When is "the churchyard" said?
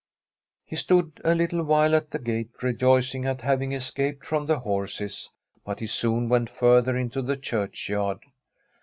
7.21-8.17